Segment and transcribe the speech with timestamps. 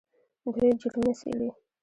[0.53, 1.49] دوی جرمونه څیړي.